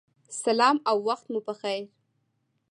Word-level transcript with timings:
سلام 0.43 0.77
او 0.89 0.97
وخت 1.07 1.25
مو 1.31 1.39
پخیر 1.47 1.83